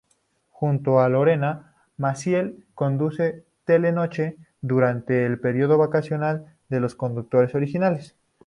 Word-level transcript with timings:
Junto 0.49 0.99
a 0.99 1.07
Lorena 1.09 1.75
Maciel, 1.95 2.65
conducen 2.73 3.43
Telenoche, 3.65 4.35
durante 4.59 5.27
el 5.27 5.39
período 5.39 5.77
vacacional 5.77 6.55
de 6.69 6.79
los 6.79 6.95
conductores 6.95 7.53
originales. 7.53 8.15